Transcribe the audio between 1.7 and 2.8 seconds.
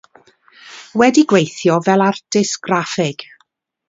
fel artist